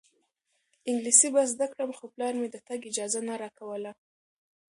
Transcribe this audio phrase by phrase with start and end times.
[0.89, 3.91] انګلیسي به زده کړم خو پلار مې د تګ اجازه نه راکوله.